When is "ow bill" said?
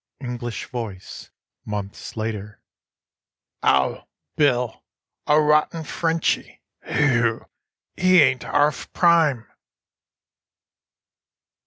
3.61-4.83